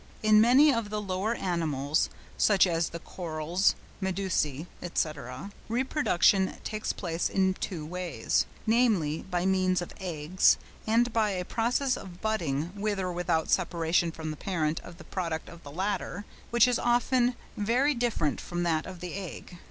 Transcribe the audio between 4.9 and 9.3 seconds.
&c.) reproduction takes place in two ways, namely,